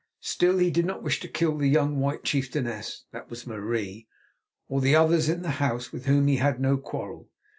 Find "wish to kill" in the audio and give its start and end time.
1.03-1.55